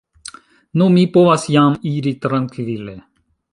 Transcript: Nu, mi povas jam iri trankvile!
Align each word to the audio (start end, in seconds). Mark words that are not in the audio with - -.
Nu, 0.81 0.87
mi 0.95 1.03
povas 1.17 1.45
jam 1.57 1.77
iri 1.93 2.17
trankvile! 2.27 2.97